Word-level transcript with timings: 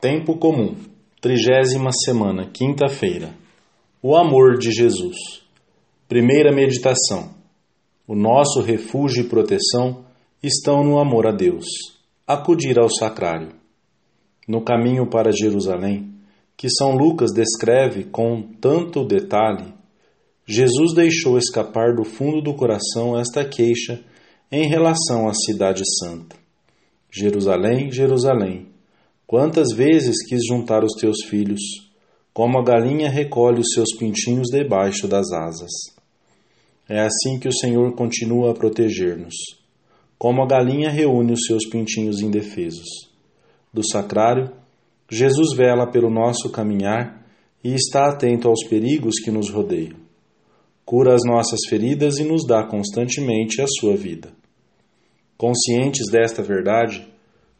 Tempo 0.00 0.38
comum, 0.38 0.76
trigésima 1.20 1.90
semana, 1.92 2.50
quinta-feira. 2.50 3.34
O 4.02 4.16
amor 4.16 4.56
de 4.56 4.72
Jesus. 4.72 5.42
Primeira 6.08 6.50
meditação. 6.50 7.34
O 8.08 8.14
nosso 8.14 8.62
refúgio 8.62 9.24
e 9.24 9.28
proteção 9.28 10.06
estão 10.42 10.82
no 10.82 10.98
amor 10.98 11.26
a 11.26 11.32
Deus. 11.32 11.66
Acudir 12.26 12.80
ao 12.80 12.88
sacrário. 12.88 13.50
No 14.48 14.62
caminho 14.62 15.06
para 15.06 15.32
Jerusalém, 15.32 16.14
que 16.56 16.70
São 16.70 16.92
Lucas 16.96 17.30
descreve 17.30 18.04
com 18.04 18.40
tanto 18.58 19.04
detalhe, 19.04 19.74
Jesus 20.46 20.94
deixou 20.94 21.36
escapar 21.36 21.94
do 21.94 22.04
fundo 22.04 22.40
do 22.40 22.54
coração 22.54 23.20
esta 23.20 23.44
queixa 23.44 24.02
em 24.50 24.66
relação 24.66 25.28
à 25.28 25.34
Cidade 25.34 25.82
Santa. 25.98 26.36
Jerusalém, 27.10 27.92
Jerusalém, 27.92 28.69
quantas 29.30 29.68
vezes 29.72 30.26
quis 30.28 30.44
juntar 30.44 30.82
os 30.82 30.94
teus 31.00 31.18
filhos, 31.28 31.60
como 32.34 32.58
a 32.58 32.64
galinha 32.64 33.08
recolhe 33.08 33.60
os 33.60 33.68
seus 33.72 33.96
pintinhos 33.96 34.48
debaixo 34.50 35.06
das 35.06 35.30
asas. 35.30 35.70
É 36.88 36.98
assim 36.98 37.38
que 37.38 37.46
o 37.46 37.56
Senhor 37.56 37.94
continua 37.94 38.50
a 38.50 38.54
proteger-nos, 38.54 39.36
como 40.18 40.42
a 40.42 40.48
galinha 40.48 40.90
reúne 40.90 41.32
os 41.32 41.46
seus 41.46 41.64
pintinhos 41.68 42.20
indefesos. 42.20 42.88
Do 43.72 43.88
sacrário, 43.88 44.50
Jesus 45.08 45.56
vela 45.56 45.86
pelo 45.86 46.10
nosso 46.10 46.50
caminhar 46.50 47.24
e 47.62 47.72
está 47.72 48.08
atento 48.08 48.48
aos 48.48 48.64
perigos 48.68 49.20
que 49.20 49.30
nos 49.30 49.48
rodeiam. 49.48 49.96
Cura 50.84 51.14
as 51.14 51.22
nossas 51.24 51.60
feridas 51.68 52.18
e 52.18 52.24
nos 52.24 52.44
dá 52.44 52.64
constantemente 52.66 53.62
a 53.62 53.66
sua 53.78 53.96
vida. 53.96 54.32
Conscientes 55.38 56.10
desta 56.10 56.42
verdade, 56.42 57.08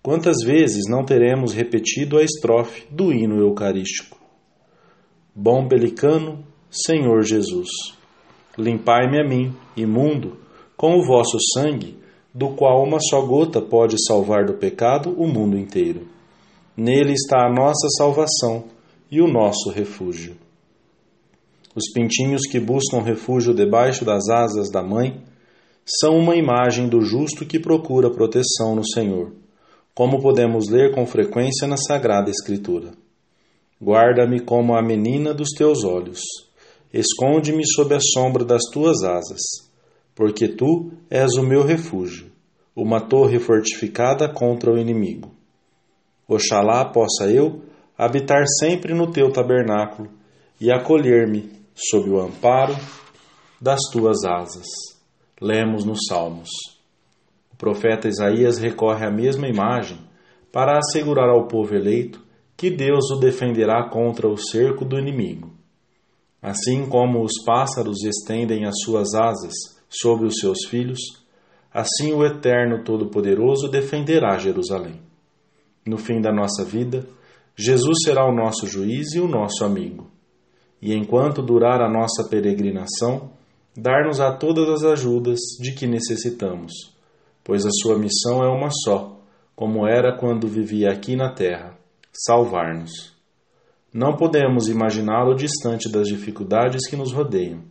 quantas 0.02 0.36
vezes 0.44 0.88
não 0.88 1.04
teremos 1.04 1.52
repetido 1.52 2.18
a 2.18 2.22
estrofe 2.22 2.86
do 2.90 3.12
hino 3.12 3.40
eucarístico? 3.40 4.18
Bom 5.34 5.68
pelicano, 5.68 6.44
Senhor 6.70 7.22
Jesus, 7.22 7.68
limpai-me 8.58 9.20
a 9.20 9.26
mim, 9.26 9.54
imundo, 9.76 10.38
com 10.76 10.98
o 10.98 11.04
vosso 11.04 11.38
sangue, 11.54 11.98
do 12.34 12.50
qual 12.50 12.82
uma 12.82 12.98
só 13.00 13.20
gota 13.22 13.60
pode 13.60 13.96
salvar 14.06 14.44
do 14.44 14.54
pecado 14.54 15.14
o 15.18 15.26
mundo 15.26 15.58
inteiro. 15.58 16.06
Nele 16.76 17.12
está 17.12 17.44
a 17.44 17.52
nossa 17.52 17.88
salvação 17.98 18.64
e 19.10 19.20
o 19.20 19.26
nosso 19.26 19.70
refúgio. 19.70 20.36
Os 21.74 21.92
pintinhos 21.92 22.42
que 22.50 22.58
buscam 22.58 23.00
refúgio 23.00 23.54
debaixo 23.54 24.04
das 24.04 24.28
asas 24.28 24.70
da 24.70 24.82
mãe 24.82 25.22
são 25.84 26.16
uma 26.16 26.36
imagem 26.36 26.88
do 26.88 27.00
justo 27.00 27.44
que 27.44 27.58
procura 27.58 28.10
proteção 28.10 28.74
no 28.74 28.86
Senhor, 28.86 29.32
como 30.00 30.18
podemos 30.18 30.70
ler 30.70 30.94
com 30.94 31.04
frequência 31.04 31.68
na 31.68 31.76
Sagrada 31.76 32.30
Escritura. 32.30 32.92
Guarda-me 33.78 34.40
como 34.40 34.74
a 34.74 34.80
menina 34.80 35.34
dos 35.34 35.50
teus 35.50 35.84
olhos, 35.84 36.22
esconde-me 36.90 37.66
sob 37.66 37.94
a 37.94 38.00
sombra 38.00 38.42
das 38.42 38.62
tuas 38.72 39.02
asas, 39.02 39.42
porque 40.14 40.48
tu 40.48 40.90
és 41.10 41.34
o 41.36 41.42
meu 41.42 41.62
refúgio, 41.62 42.32
uma 42.74 42.98
torre 42.98 43.38
fortificada 43.38 44.26
contra 44.26 44.72
o 44.72 44.78
inimigo. 44.78 45.32
Oxalá 46.26 46.82
possa 46.86 47.30
eu 47.30 47.60
habitar 47.98 48.46
sempre 48.58 48.94
no 48.94 49.12
teu 49.12 49.30
tabernáculo 49.30 50.08
e 50.58 50.72
acolher-me 50.72 51.52
sob 51.74 52.08
o 52.08 52.18
amparo 52.18 52.74
das 53.60 53.80
tuas 53.92 54.24
asas 54.24 54.64
lemos 55.38 55.84
nos 55.84 56.06
Salmos. 56.08 56.79
Profeta 57.60 58.08
Isaías 58.08 58.56
recorre 58.56 59.04
à 59.04 59.10
mesma 59.10 59.46
imagem 59.46 59.98
para 60.50 60.78
assegurar 60.78 61.28
ao 61.28 61.46
povo 61.46 61.74
eleito 61.74 62.18
que 62.56 62.70
Deus 62.70 63.10
o 63.10 63.16
defenderá 63.16 63.86
contra 63.90 64.26
o 64.26 64.34
cerco 64.34 64.82
do 64.82 64.98
inimigo. 64.98 65.52
Assim 66.40 66.88
como 66.88 67.22
os 67.22 67.44
pássaros 67.44 68.02
estendem 68.02 68.64
as 68.64 68.80
suas 68.82 69.12
asas 69.12 69.52
sobre 69.90 70.26
os 70.26 70.36
seus 70.40 70.64
filhos, 70.70 71.00
assim 71.70 72.14
o 72.14 72.24
Eterno 72.24 72.82
Todo-Poderoso 72.82 73.68
defenderá 73.68 74.38
Jerusalém. 74.38 74.98
No 75.86 75.98
fim 75.98 76.18
da 76.18 76.32
nossa 76.32 76.64
vida, 76.64 77.06
Jesus 77.54 77.98
será 78.02 78.24
o 78.26 78.34
nosso 78.34 78.66
juiz 78.66 79.12
e 79.12 79.20
o 79.20 79.28
nosso 79.28 79.66
amigo. 79.66 80.10
E 80.80 80.94
enquanto 80.94 81.42
durar 81.42 81.82
a 81.82 81.92
nossa 81.92 82.24
peregrinação, 82.24 83.32
dar-nos 83.76 84.18
a 84.18 84.32
todas 84.32 84.66
as 84.66 84.82
ajudas 84.82 85.38
de 85.60 85.74
que 85.74 85.86
necessitamos, 85.86 86.98
pois 87.44 87.64
a 87.64 87.70
sua 87.70 87.98
missão 87.98 88.42
é 88.42 88.48
uma 88.48 88.70
só, 88.70 89.20
como 89.54 89.86
era 89.86 90.16
quando 90.16 90.48
vivia 90.48 90.90
aqui 90.90 91.16
na 91.16 91.32
terra: 91.32 91.76
salvar-nos. 92.12 93.16
Não 93.92 94.16
podemos 94.16 94.68
imaginá-lo 94.68 95.34
distante 95.34 95.90
das 95.90 96.06
dificuldades 96.06 96.88
que 96.88 96.96
nos 96.96 97.12
rodeiam, 97.12 97.62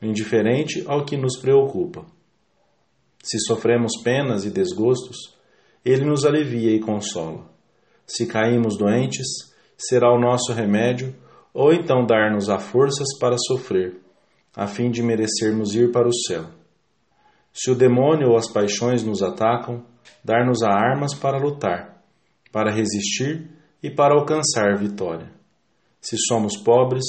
indiferente 0.00 0.84
ao 0.86 1.04
que 1.04 1.16
nos 1.16 1.38
preocupa. 1.38 2.04
Se 3.22 3.38
sofremos 3.40 3.92
penas 4.04 4.44
e 4.44 4.50
desgostos, 4.50 5.34
ele 5.84 6.04
nos 6.04 6.24
alivia 6.24 6.70
e 6.70 6.80
consola. 6.80 7.50
Se 8.06 8.26
caímos 8.26 8.78
doentes, 8.78 9.26
será 9.76 10.12
o 10.12 10.20
nosso 10.20 10.52
remédio, 10.52 11.14
ou 11.52 11.72
então 11.72 12.06
dar-nos 12.06 12.48
a 12.48 12.58
forças 12.58 13.08
para 13.18 13.36
sofrer 13.38 14.06
a 14.56 14.66
fim 14.66 14.90
de 14.90 15.02
merecermos 15.02 15.74
ir 15.74 15.92
para 15.92 16.08
o 16.08 16.14
céu. 16.14 16.46
Se 17.58 17.70
o 17.70 17.74
demônio 17.74 18.28
ou 18.28 18.36
as 18.36 18.52
paixões 18.52 19.02
nos 19.02 19.22
atacam, 19.22 19.82
dar-nos 20.22 20.62
a 20.62 20.68
armas 20.68 21.14
para 21.14 21.38
lutar, 21.38 22.02
para 22.52 22.70
resistir 22.70 23.48
e 23.82 23.90
para 23.90 24.14
alcançar 24.14 24.76
vitória. 24.78 25.32
Se 25.98 26.18
somos 26.18 26.58
pobres, 26.58 27.04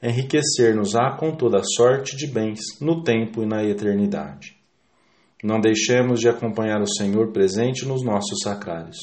enriquecer-nos-á 0.00 1.16
com 1.18 1.34
toda 1.34 1.60
sorte 1.74 2.16
de 2.16 2.28
bens 2.28 2.60
no 2.80 3.02
tempo 3.02 3.42
e 3.42 3.46
na 3.46 3.64
eternidade. 3.64 4.56
Não 5.42 5.58
deixemos 5.58 6.20
de 6.20 6.28
acompanhar 6.28 6.80
o 6.80 6.86
Senhor 6.86 7.32
presente 7.32 7.84
nos 7.84 8.04
nossos 8.04 8.38
sacrários. 8.44 8.98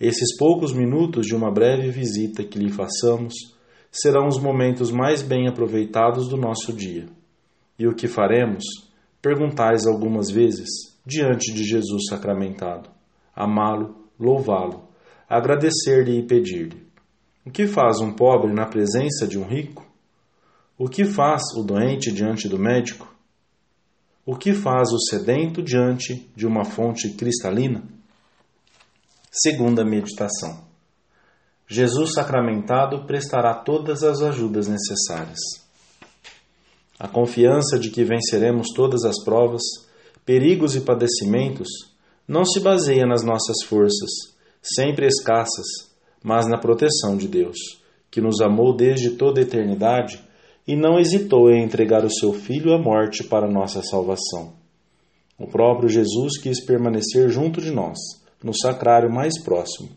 Esses 0.00 0.36
poucos 0.38 0.72
minutos 0.72 1.26
de 1.26 1.34
uma 1.34 1.50
breve 1.50 1.90
visita 1.90 2.44
que 2.44 2.60
lhe 2.60 2.70
façamos 2.70 3.34
serão 3.90 4.28
os 4.28 4.38
momentos 4.38 4.92
mais 4.92 5.20
bem 5.20 5.48
aproveitados 5.48 6.28
do 6.28 6.36
nosso 6.36 6.72
dia. 6.72 7.06
E 7.76 7.88
o 7.88 7.94
que 7.94 8.06
faremos? 8.06 8.85
Perguntais 9.26 9.88
algumas 9.88 10.30
vezes, 10.30 10.68
diante 11.04 11.52
de 11.52 11.64
Jesus 11.64 12.04
sacramentado. 12.08 12.88
Amá-lo, 13.34 14.06
louvá-lo, 14.16 14.84
agradecer-lhe 15.28 16.20
e 16.20 16.22
pedir-lhe. 16.22 16.86
O 17.44 17.50
que 17.50 17.66
faz 17.66 17.98
um 17.98 18.12
pobre 18.12 18.52
na 18.52 18.66
presença 18.66 19.26
de 19.26 19.36
um 19.36 19.44
rico? 19.44 19.84
O 20.78 20.88
que 20.88 21.04
faz 21.04 21.42
o 21.56 21.64
doente 21.64 22.12
diante 22.12 22.48
do 22.48 22.56
médico? 22.56 23.12
O 24.24 24.36
que 24.36 24.54
faz 24.54 24.92
o 24.92 24.98
sedento 25.00 25.60
diante 25.60 26.30
de 26.36 26.46
uma 26.46 26.64
fonte 26.64 27.10
cristalina? 27.14 27.82
Segunda 29.28 29.84
meditação. 29.84 30.68
Jesus 31.66 32.12
sacramentado 32.12 33.04
prestará 33.06 33.54
todas 33.54 34.04
as 34.04 34.22
ajudas 34.22 34.68
necessárias. 34.68 35.65
A 36.98 37.06
confiança 37.06 37.78
de 37.78 37.90
que 37.90 38.04
venceremos 38.04 38.68
todas 38.74 39.04
as 39.04 39.22
provas, 39.22 39.62
perigos 40.24 40.74
e 40.74 40.80
padecimentos 40.80 41.68
não 42.26 42.44
se 42.44 42.60
baseia 42.60 43.06
nas 43.06 43.22
nossas 43.22 43.64
forças, 43.66 44.10
sempre 44.62 45.06
escassas, 45.06 45.66
mas 46.22 46.46
na 46.46 46.58
proteção 46.58 47.16
de 47.16 47.28
Deus, 47.28 47.56
que 48.10 48.20
nos 48.20 48.40
amou 48.40 48.74
desde 48.74 49.10
toda 49.10 49.40
a 49.40 49.42
eternidade 49.42 50.20
e 50.66 50.74
não 50.74 50.98
hesitou 50.98 51.50
em 51.50 51.62
entregar 51.62 52.04
o 52.04 52.10
seu 52.10 52.32
Filho 52.32 52.72
à 52.72 52.78
morte 52.78 53.22
para 53.24 53.50
nossa 53.50 53.82
salvação. 53.82 54.54
O 55.38 55.46
próprio 55.46 55.88
Jesus 55.88 56.38
quis 56.40 56.64
permanecer 56.64 57.28
junto 57.28 57.60
de 57.60 57.70
nós, 57.70 57.98
no 58.42 58.56
sacrário 58.56 59.12
mais 59.12 59.40
próximo, 59.42 59.90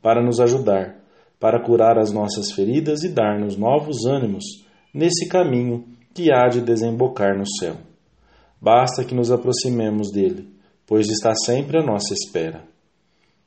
para 0.00 0.24
nos 0.24 0.40
ajudar 0.40 1.04
para 1.44 1.60
curar 1.60 1.98
as 1.98 2.10
nossas 2.10 2.52
feridas 2.52 3.02
e 3.02 3.08
dar-nos 3.10 3.54
novos 3.54 4.06
ânimos 4.06 4.44
nesse 4.94 5.28
caminho 5.28 5.84
que 6.14 6.32
há 6.32 6.48
de 6.48 6.60
desembocar 6.60 7.36
no 7.36 7.44
céu. 7.58 7.76
Basta 8.60 9.04
que 9.04 9.14
nos 9.14 9.30
aproximemos 9.32 10.12
dele, 10.12 10.48
pois 10.86 11.08
está 11.08 11.34
sempre 11.34 11.78
à 11.78 11.82
nossa 11.82 12.14
espera. 12.14 12.62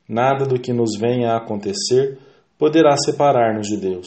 Nada 0.08 0.44
do 0.44 0.60
que 0.60 0.72
nos 0.72 0.98
venha 0.98 1.32
a 1.32 1.38
acontecer 1.38 2.18
poderá 2.58 2.96
separar-nos 2.96 3.68
de 3.68 3.78
Deus, 3.78 4.06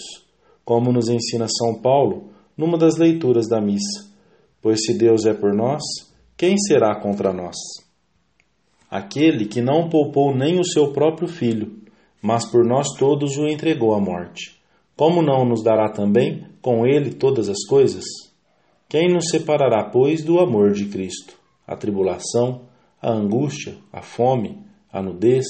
como 0.63 0.91
nos 0.91 1.09
ensina 1.09 1.47
São 1.49 1.81
Paulo 1.81 2.29
numa 2.55 2.77
das 2.77 2.97
leituras 2.97 3.47
da 3.47 3.59
missa. 3.59 4.09
Pois 4.61 4.79
se 4.85 4.97
Deus 4.97 5.25
é 5.25 5.33
por 5.33 5.53
nós, 5.53 5.81
quem 6.37 6.55
será 6.57 6.95
contra 6.95 7.33
nós? 7.33 7.55
Aquele 8.89 9.45
que 9.45 9.61
não 9.61 9.89
poupou 9.89 10.35
nem 10.35 10.59
o 10.59 10.65
seu 10.65 10.91
próprio 10.91 11.27
filho, 11.27 11.81
mas 12.21 12.45
por 12.45 12.63
nós 12.63 12.87
todos 12.97 13.37
o 13.37 13.47
entregou 13.47 13.95
à 13.95 13.99
morte. 13.99 14.61
Como 14.95 15.21
não 15.21 15.45
nos 15.45 15.63
dará 15.63 15.89
também 15.89 16.45
com 16.61 16.85
ele 16.85 17.13
todas 17.13 17.49
as 17.49 17.65
coisas? 17.67 18.03
Quem 18.91 19.07
nos 19.07 19.29
separará, 19.29 19.89
pois, 19.89 20.21
do 20.21 20.37
amor 20.37 20.73
de 20.73 20.83
Cristo? 20.89 21.39
A 21.65 21.77
tribulação, 21.77 22.63
a 23.01 23.09
angústia, 23.09 23.77
a 23.89 24.01
fome, 24.01 24.65
a 24.91 25.01
nudez, 25.01 25.45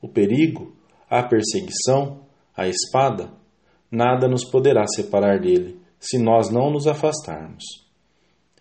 o 0.00 0.08
perigo, 0.08 0.74
a 1.06 1.22
perseguição, 1.22 2.22
a 2.56 2.66
espada, 2.66 3.30
nada 3.92 4.26
nos 4.26 4.42
poderá 4.50 4.86
separar 4.86 5.38
dele, 5.38 5.78
se 6.00 6.16
nós 6.16 6.48
não 6.50 6.70
nos 6.70 6.86
afastarmos. 6.86 7.62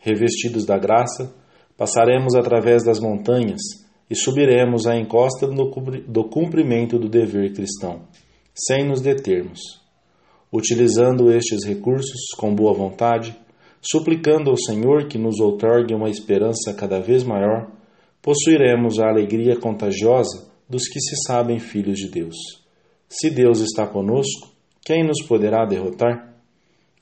Revestidos 0.01 0.65
da 0.65 0.77
graça, 0.77 1.33
passaremos 1.77 2.35
através 2.35 2.83
das 2.83 2.99
montanhas 2.99 3.61
e 4.09 4.15
subiremos 4.15 4.87
à 4.87 4.97
encosta 4.97 5.47
do 5.47 6.25
cumprimento 6.25 6.99
do 6.99 7.07
dever 7.07 7.53
cristão, 7.53 8.01
sem 8.53 8.85
nos 8.85 8.99
determos. 8.99 9.61
Utilizando 10.51 11.31
estes 11.31 11.63
recursos 11.63 12.27
com 12.37 12.53
boa 12.53 12.73
vontade, 12.73 13.46
suplicando 13.89 14.49
ao 14.49 14.57
Senhor 14.57 15.07
que 15.07 15.17
nos 15.17 15.39
outorgue 15.39 15.93
uma 15.93 16.09
esperança 16.09 16.73
cada 16.73 16.99
vez 16.99 17.23
maior, 17.23 17.71
possuiremos 18.21 18.99
a 18.99 19.07
alegria 19.07 19.55
contagiosa 19.55 20.51
dos 20.69 20.87
que 20.87 20.99
se 20.99 21.15
sabem 21.25 21.59
filhos 21.59 21.97
de 21.97 22.09
Deus. 22.09 22.35
Se 23.07 23.29
Deus 23.29 23.61
está 23.61 23.87
conosco, 23.87 24.49
quem 24.85 25.05
nos 25.05 25.21
poderá 25.25 25.65
derrotar? 25.65 26.35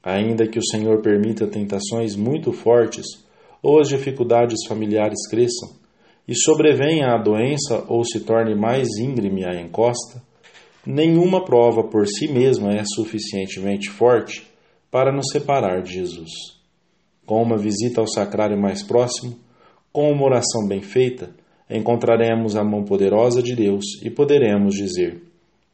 Ainda 0.04 0.48
que 0.48 0.60
o 0.60 0.66
Senhor 0.66 1.02
permita 1.02 1.48
tentações 1.48 2.16
muito 2.16 2.52
fortes 2.52 3.06
ou 3.62 3.80
as 3.80 3.88
dificuldades 3.88 4.68
familiares 4.68 5.28
cresçam, 5.28 5.70
e 6.28 6.36
sobrevenha 6.36 7.08
a 7.08 7.18
doença 7.18 7.84
ou 7.88 8.04
se 8.04 8.20
torne 8.20 8.54
mais 8.54 8.88
íngreme 9.00 9.44
a 9.44 9.60
encosta, 9.60 10.22
nenhuma 10.86 11.44
prova 11.44 11.84
por 11.84 12.08
si 12.08 12.28
mesma 12.28 12.74
é 12.74 12.84
suficientemente 12.84 13.90
forte 13.90 14.48
para 14.92 15.12
nos 15.12 15.28
separar 15.32 15.82
de 15.82 15.94
Jesus. 15.94 16.55
Com 17.26 17.42
uma 17.42 17.58
visita 17.58 18.02
ao 18.02 18.08
sacrário 18.08 18.60
mais 18.60 18.84
próximo, 18.84 19.36
com 19.92 20.12
uma 20.12 20.26
oração 20.26 20.68
bem 20.68 20.82
feita, 20.82 21.34
encontraremos 21.70 22.56
a 22.56 22.64
mão 22.64 22.84
poderosa 22.84 23.42
de 23.42 23.56
Deus 23.56 23.84
e 24.04 24.10
poderemos 24.10 24.76
dizer: 24.76 25.24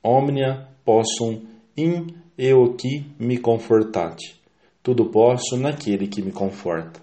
Omnia 0.03 0.67
possum 0.85 1.41
in 1.77 2.07
eu 2.37 2.73
que 2.73 3.05
me 3.19 3.37
confortate. 3.37 4.39
Tudo 4.81 5.05
posso 5.05 5.57
naquele 5.57 6.07
que 6.07 6.21
me 6.21 6.31
conforta. 6.31 6.99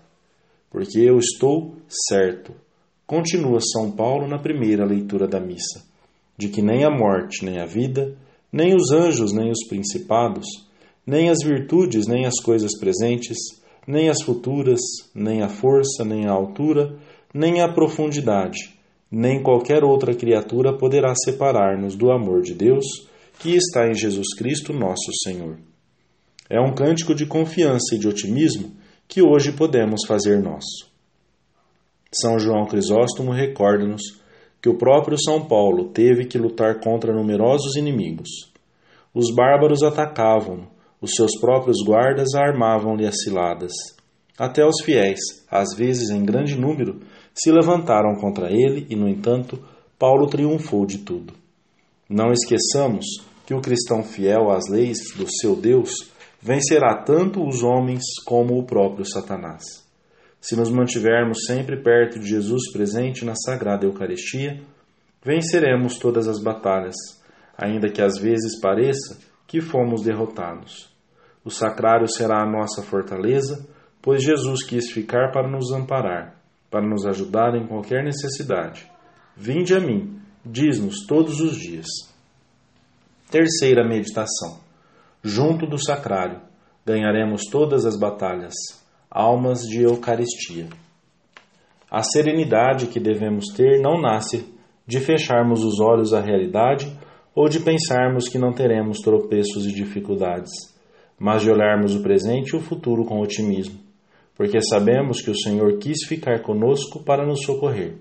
Porque 0.71 0.99
eu 0.99 1.19
estou 1.19 1.77
certo, 2.09 2.53
continua 3.07 3.61
São 3.61 3.91
Paulo 3.91 4.27
na 4.27 4.39
primeira 4.39 4.85
leitura 4.85 5.27
da 5.27 5.41
missa, 5.41 5.85
de 6.37 6.49
que 6.49 6.61
nem 6.61 6.85
a 6.85 6.91
morte, 6.91 7.45
nem 7.45 7.59
a 7.61 7.67
vida, 7.67 8.17
nem 8.53 8.75
os 8.75 8.91
anjos, 8.91 9.33
nem 9.33 9.51
os 9.51 9.67
principados, 9.69 10.47
nem 11.07 11.31
as 11.31 11.39
virtudes, 11.43 12.07
nem 12.07 12.27
as 12.27 12.39
coisas 12.43 12.79
presentes, 12.79 13.39
nem 13.89 14.11
as 14.11 14.23
futuras, 14.23 14.81
nem 15.15 15.41
a 15.41 15.49
força, 15.49 16.05
nem 16.05 16.27
a 16.27 16.31
altura, 16.31 16.95
nem 17.33 17.63
a 17.63 17.73
profundidade, 17.73 18.79
nem 19.11 19.43
qualquer 19.43 19.83
outra 19.83 20.15
criatura 20.15 20.77
poderá 20.77 21.15
separar-nos 21.15 21.97
do 21.97 22.11
amor 22.11 22.43
de 22.43 22.53
Deus 22.53 22.85
que 23.39 23.57
está 23.57 23.89
em 23.89 23.95
Jesus 23.95 24.35
Cristo, 24.37 24.75
nosso 24.75 25.11
Senhor. 25.23 25.57
É 26.51 26.61
um 26.61 26.75
cântico 26.75 27.15
de 27.15 27.25
confiança 27.25 27.95
e 27.95 27.99
de 27.99 28.07
otimismo 28.07 28.73
que 29.09 29.23
hoje 29.23 29.53
podemos 29.53 30.03
fazer 30.07 30.39
nosso. 30.43 30.93
São 32.13 32.39
João 32.39 32.67
Crisóstomo 32.67 33.33
recorda-nos 33.33 34.03
que 34.61 34.69
o 34.69 34.77
próprio 34.77 35.17
São 35.19 35.47
Paulo 35.47 35.89
teve 35.93 36.27
que 36.27 36.37
lutar 36.37 36.81
contra 36.81 37.15
numerosos 37.15 37.75
inimigos. 37.75 38.29
Os 39.15 39.35
bárbaros 39.35 39.83
atacavam, 39.83 40.69
os 41.01 41.13
seus 41.15 41.39
próprios 41.41 41.79
guardas 41.85 42.35
armavam-lhe 42.35 43.07
as 43.07 43.15
ciladas. 43.23 43.73
Até 44.39 44.65
os 44.65 44.83
fiéis, 44.85 45.19
às 45.51 45.77
vezes 45.77 46.11
em 46.11 46.25
grande 46.25 46.59
número, 46.59 47.01
se 47.35 47.51
levantaram 47.51 48.15
contra 48.21 48.51
ele 48.51 48.87
e, 48.89 48.97
no 48.97 49.09
entanto, 49.09 49.59
Paulo 49.99 50.27
triunfou 50.27 50.87
de 50.87 50.99
tudo. 50.99 51.35
Não 52.09 52.33
esqueçamos 52.33 53.05
que 53.47 53.55
o 53.55 53.61
cristão 53.61 54.03
fiel 54.03 54.51
às 54.51 54.69
leis 54.71 54.99
do 55.17 55.27
seu 55.41 55.57
Deus 55.57 55.91
vencerá 56.41 57.03
tanto 57.03 57.45
os 57.47 57.63
homens 57.63 58.03
como 58.25 58.59
o 58.59 58.65
próprio 58.65 59.05
Satanás. 59.05 59.65
Se 60.41 60.55
nos 60.55 60.71
mantivermos 60.71 61.39
sempre 61.47 61.83
perto 61.83 62.21
de 62.21 62.29
Jesus 62.29 62.71
presente 62.73 63.25
na 63.25 63.35
Sagrada 63.35 63.85
Eucaristia, 63.85 64.61
venceremos 65.25 65.99
todas 65.99 66.29
as 66.29 66.41
batalhas, 66.41 66.95
ainda 67.57 67.91
que 67.91 68.01
às 68.01 68.19
vezes 68.19 68.61
pareça 68.61 69.19
que 69.49 69.61
fomos 69.61 70.05
derrotados. 70.05 70.97
O 71.45 71.51
sacrário 71.51 72.07
será 72.07 72.41
a 72.41 72.49
nossa 72.49 72.83
fortaleza, 72.83 73.69
pois 74.01 74.23
Jesus 74.23 74.65
quis 74.65 74.93
ficar 74.93 75.33
para 75.33 75.51
nos 75.51 75.73
amparar 75.73 76.39
para 76.71 76.87
nos 76.87 77.07
ajudar 77.07 77.55
em 77.55 77.67
qualquer 77.67 78.05
necessidade. 78.05 78.91
Vinde 79.37 79.75
a 79.75 79.81
mim, 79.81 80.21
diz-nos 80.45 81.07
todos 81.07 81.41
os 81.41 81.57
dias. 81.57 81.87
Terceira 83.31 83.87
meditação. 83.87 84.61
Junto 85.23 85.67
do 85.67 85.79
sacrário, 85.79 86.41
ganharemos 86.85 87.43
todas 87.51 87.85
as 87.85 87.99
batalhas, 87.99 88.55
almas 89.11 89.61
de 89.61 89.83
Eucaristia. 89.83 90.69
A 91.91 92.03
serenidade 92.03 92.89
que 92.89 93.01
devemos 93.01 93.47
ter 93.55 93.81
não 93.81 94.01
nasce 94.01 94.55
de 94.87 95.01
fecharmos 95.01 95.65
os 95.65 95.81
olhos 95.81 96.13
à 96.13 96.21
realidade 96.21 96.99
ou 97.35 97.49
de 97.49 97.61
pensarmos 97.61 98.29
que 98.29 98.39
não 98.39 98.53
teremos 98.53 98.99
tropeços 98.99 99.67
e 99.67 99.75
dificuldades, 99.75 100.51
mas 101.19 101.43
de 101.43 101.51
olharmos 101.51 101.95
o 101.95 102.03
presente 102.03 102.55
e 102.55 102.57
o 102.57 102.61
futuro 102.61 103.05
com 103.05 103.21
otimismo 103.21 103.89
porque 104.39 104.61
sabemos 104.63 105.21
que 105.21 105.33
o 105.33 105.37
Senhor 105.37 105.79
quis 105.79 106.07
ficar 106.07 106.43
conosco 106.43 107.03
para 107.03 107.27
nos 107.27 107.43
socorrer. 107.43 107.97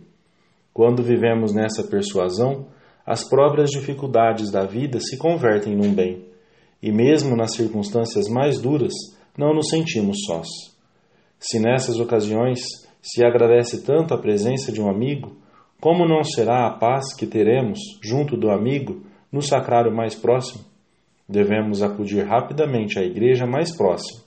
Quando 0.72 1.02
vivemos 1.02 1.52
nessa 1.52 1.84
persuasão, 1.84 2.68
as 3.04 3.28
próprias 3.28 3.72
dificuldades 3.72 4.52
da 4.52 4.64
vida 4.64 5.00
se 5.00 5.18
convertem 5.18 5.76
num 5.76 5.92
bem, 5.92 6.28
e 6.80 6.92
mesmo 6.92 7.36
nas 7.36 7.56
circunstâncias 7.56 8.30
mais 8.30 8.62
duras, 8.62 8.94
não 9.36 9.52
nos 9.52 9.70
sentimos 9.70 10.18
sós. 10.28 10.48
Se 11.40 11.60
nessas 11.60 12.00
ocasiões 12.00 12.60
se 13.02 13.26
agradece 13.26 13.84
tanto 13.84 14.14
a 14.14 14.18
presença 14.20 14.72
de 14.72 14.80
um 14.80 14.88
amigo, 14.88 15.38
como 15.82 16.08
não 16.08 16.24
será 16.24 16.68
a 16.68 16.78
paz 16.78 17.16
que 17.16 17.26
teremos 17.26 17.80
junto 18.04 18.38
do 18.38 18.52
amigo 18.52 19.02
no 19.32 19.42
sacrário 19.42 19.96
mais 19.96 20.16
próximo? 20.16 20.64
Devemos 21.28 21.82
acudir 21.82 22.26
rapidamente 22.26 22.98
à 22.98 23.04
igreja 23.04 23.46
mais 23.46 23.76
próxima 23.76 24.24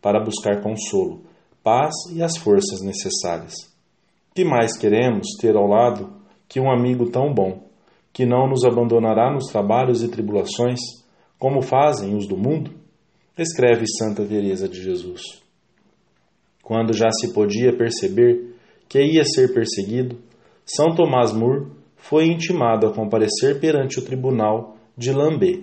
para 0.00 0.22
buscar 0.22 0.62
consolo 0.62 1.22
paz 1.62 1.92
e 2.12 2.22
as 2.22 2.36
forças 2.36 2.80
necessárias. 2.82 3.54
Que 4.34 4.44
mais 4.44 4.76
queremos 4.76 5.28
ter 5.40 5.54
ao 5.54 5.66
lado 5.66 6.12
que 6.48 6.60
um 6.60 6.70
amigo 6.70 7.10
tão 7.10 7.32
bom, 7.32 7.68
que 8.12 8.26
não 8.26 8.48
nos 8.48 8.64
abandonará 8.64 9.32
nos 9.32 9.46
trabalhos 9.46 10.02
e 10.02 10.08
tribulações, 10.08 10.80
como 11.38 11.62
fazem 11.62 12.16
os 12.16 12.26
do 12.26 12.36
mundo? 12.36 12.72
Escreve 13.38 13.84
Santa 13.86 14.24
Teresa 14.24 14.68
de 14.68 14.82
Jesus. 14.82 15.22
Quando 16.62 16.92
já 16.92 17.10
se 17.10 17.32
podia 17.32 17.76
perceber 17.76 18.54
que 18.88 19.00
ia 19.00 19.24
ser 19.24 19.54
perseguido, 19.54 20.18
São 20.64 20.94
Tomás 20.94 21.32
More 21.32 21.66
foi 22.02 22.26
intimado 22.26 22.86
a 22.86 22.92
comparecer 22.92 23.58
perante 23.58 23.98
o 23.98 24.04
tribunal 24.04 24.76
de 24.96 25.10
Lambé. 25.10 25.60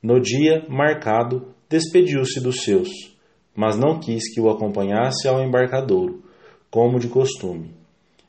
No 0.00 0.20
dia 0.20 0.64
marcado, 0.68 1.48
despediu-se 1.68 2.40
dos 2.40 2.62
seus 2.62 3.14
mas 3.54 3.78
não 3.78 4.00
quis 4.00 4.34
que 4.34 4.40
o 4.40 4.50
acompanhasse 4.50 5.28
ao 5.28 5.42
embarcadouro, 5.42 6.22
como 6.70 6.98
de 6.98 7.08
costume. 7.08 7.72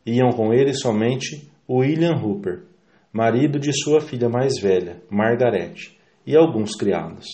Iam 0.06 0.30
com 0.30 0.54
ele 0.54 0.74
somente 0.74 1.50
William 1.68 2.16
Hooper, 2.22 2.64
marido 3.12 3.60
de 3.60 3.74
sua 3.74 4.00
filha 4.00 4.30
mais 4.30 4.60
velha, 4.62 5.02
Margaret, 5.10 5.96
e 6.28 6.36
alguns 6.36 6.76
criados. 6.76 7.26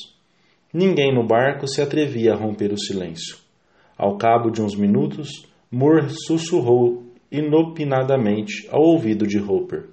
Ninguém 0.74 1.14
no 1.14 1.28
barco 1.28 1.68
se 1.68 1.82
atrevia 1.82 2.34
a 2.34 2.38
romper 2.38 2.72
o 2.72 2.78
silêncio. 2.78 3.38
Ao 3.98 4.18
cabo 4.18 4.50
de 4.50 4.62
uns 4.62 4.76
minutos, 4.76 5.30
Moore 5.70 6.10
sussurrou 6.26 7.11
inopinadamente 7.32 8.68
ao 8.70 8.82
ouvido 8.82 9.26
de 9.26 9.40
Hooper. 9.40 9.90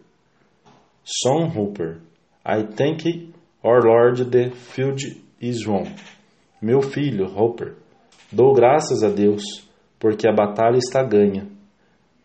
Son 1.05 1.47
Hooper, 1.47 1.99
I 2.45 2.65
think 2.65 3.33
our 3.63 3.83
Lord 3.85 4.25
the 4.31 4.51
field 4.51 5.03
is 5.41 5.65
wrong. 5.67 5.89
Meu 6.61 6.83
filho, 6.83 7.27
Hooper, 7.27 7.77
Dou 8.31 8.53
graças 8.53 9.03
a 9.03 9.09
Deus, 9.09 9.43
porque 9.99 10.29
a 10.29 10.35
batalha 10.35 10.77
está 10.77 11.03
ganha. 11.03 11.49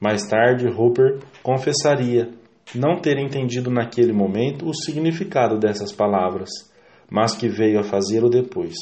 Mais 0.01 0.27
tarde, 0.27 0.67
Hooper 0.67 1.19
confessaria 1.41 2.29
não 2.75 2.99
ter 2.99 3.17
entendido 3.17 3.71
naquele 3.71 4.11
momento 4.11 4.67
o 4.67 4.73
significado 4.73 5.57
dessas 5.57 5.93
palavras, 5.93 6.49
mas 7.09 7.37
que 7.37 7.47
veio 7.47 7.79
a 7.79 7.83
fazê-lo 7.83 8.29
depois. 8.29 8.73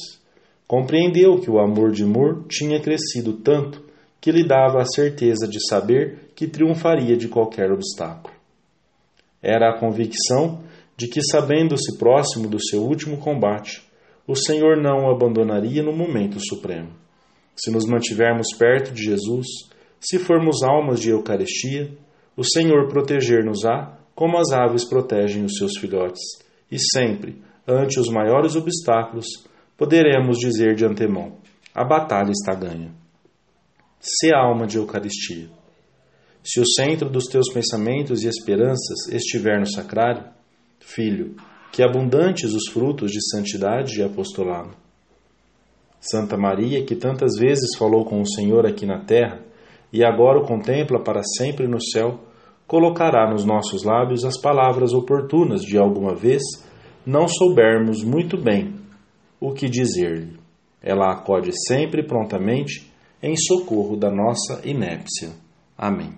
Compreendeu 0.67 1.39
que 1.39 1.51
o 1.51 1.59
amor 1.59 1.91
de 1.91 2.03
Moore 2.03 2.47
tinha 2.47 2.81
crescido 2.81 3.33
tanto 3.33 3.83
que 4.21 4.31
lhe 4.31 4.47
dava 4.47 4.81
a 4.81 4.85
certeza 4.85 5.47
de 5.47 5.57
saber 5.67 6.31
que 6.35 6.47
triunfaria 6.47 7.17
de 7.17 7.27
qualquer 7.27 7.71
obstáculo. 7.71 8.33
Era 9.41 9.71
a 9.71 9.79
convicção 9.79 10.61
de 10.95 11.07
que, 11.07 11.21
sabendo-se 11.23 11.97
próximo 11.97 12.47
do 12.47 12.63
seu 12.63 12.83
último 12.83 13.17
combate, 13.17 13.81
o 14.27 14.35
Senhor 14.35 14.77
não 14.77 15.05
o 15.05 15.11
abandonaria 15.11 15.81
no 15.81 15.91
momento 15.91 16.39
supremo. 16.39 16.91
Se 17.55 17.71
nos 17.71 17.87
mantivermos 17.87 18.47
perto 18.57 18.93
de 18.93 19.03
Jesus, 19.03 19.47
se 19.99 20.19
formos 20.19 20.61
almas 20.63 20.99
de 20.99 21.09
Eucaristia, 21.09 21.91
o 22.37 22.43
Senhor 22.43 22.87
proteger-nos-á 22.87 23.97
como 24.13 24.37
as 24.37 24.51
aves 24.51 24.87
protegem 24.87 25.43
os 25.43 25.57
seus 25.57 25.77
filhotes, 25.79 26.21
e 26.71 26.77
sempre, 26.77 27.41
ante 27.67 27.99
os 27.99 28.07
maiores 28.09 28.55
obstáculos, 28.55 29.25
poderemos 29.75 30.37
dizer 30.37 30.75
de 30.75 30.85
antemão: 30.85 31.37
a 31.73 31.83
batalha 31.83 32.31
está 32.31 32.53
ganha. 32.53 33.00
Se 34.03 34.33
alma 34.33 34.65
de 34.65 34.79
Eucaristia. 34.79 35.47
Se 36.43 36.59
o 36.59 36.65
centro 36.65 37.07
dos 37.07 37.25
teus 37.25 37.53
pensamentos 37.53 38.23
e 38.23 38.27
esperanças 38.27 39.07
estiver 39.11 39.59
no 39.59 39.69
sacrário, 39.69 40.23
filho, 40.79 41.35
que 41.71 41.83
abundantes 41.83 42.51
os 42.51 42.67
frutos 42.73 43.11
de 43.11 43.19
santidade 43.29 43.99
e 43.99 44.03
apostolado. 44.03 44.71
Santa 45.99 46.35
Maria, 46.35 46.83
que 46.83 46.95
tantas 46.95 47.37
vezes 47.37 47.77
falou 47.77 48.03
com 48.03 48.19
o 48.19 48.27
Senhor 48.27 48.65
aqui 48.65 48.87
na 48.87 49.05
terra 49.05 49.39
e 49.93 50.03
agora 50.03 50.39
o 50.39 50.47
contempla 50.47 51.03
para 51.03 51.21
sempre 51.37 51.67
no 51.67 51.79
céu, 51.79 52.21
colocará 52.65 53.29
nos 53.29 53.45
nossos 53.45 53.83
lábios 53.83 54.25
as 54.25 54.41
palavras 54.41 54.93
oportunas 54.93 55.61
de 55.61 55.77
alguma 55.77 56.15
vez 56.15 56.41
não 57.05 57.27
soubermos 57.27 58.03
muito 58.03 58.35
bem 58.35 58.73
o 59.39 59.53
que 59.53 59.69
dizer-lhe. 59.69 60.39
Ela 60.81 61.13
acode 61.13 61.51
sempre 61.67 62.03
prontamente 62.03 62.90
em 63.21 63.35
socorro 63.35 63.95
da 63.95 64.09
nossa 64.09 64.61
inépcia. 64.63 65.29
Amém. 65.77 66.13